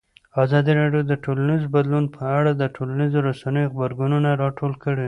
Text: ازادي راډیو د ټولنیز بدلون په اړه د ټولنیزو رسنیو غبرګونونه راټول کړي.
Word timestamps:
ازادي 0.43 0.71
راډیو 0.81 1.03
د 1.07 1.13
ټولنیز 1.23 1.63
بدلون 1.75 2.05
په 2.15 2.23
اړه 2.37 2.51
د 2.55 2.63
ټولنیزو 2.75 3.19
رسنیو 3.29 3.71
غبرګونونه 3.73 4.29
راټول 4.43 4.73
کړي. 4.83 4.99